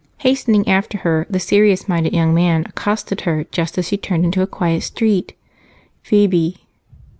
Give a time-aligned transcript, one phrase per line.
[0.21, 4.41] Hastening after her, the serious minded young man accosted her just as she turned into
[4.41, 5.35] a quiet street.
[6.01, 6.57] "Phebe!"